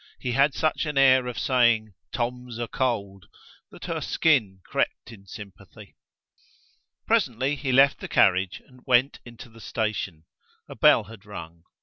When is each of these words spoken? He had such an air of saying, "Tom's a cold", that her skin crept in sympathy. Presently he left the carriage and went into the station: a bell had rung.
He 0.19 0.31
had 0.31 0.55
such 0.55 0.87
an 0.87 0.97
air 0.97 1.27
of 1.27 1.37
saying, 1.37 1.93
"Tom's 2.11 2.57
a 2.57 2.67
cold", 2.67 3.27
that 3.69 3.85
her 3.85 4.01
skin 4.01 4.59
crept 4.65 5.11
in 5.11 5.27
sympathy. 5.27 5.95
Presently 7.05 7.55
he 7.55 7.71
left 7.71 7.99
the 7.99 8.07
carriage 8.07 8.63
and 8.65 8.81
went 8.87 9.19
into 9.25 9.47
the 9.47 9.61
station: 9.61 10.25
a 10.67 10.73
bell 10.75 11.03
had 11.03 11.23
rung. 11.23 11.65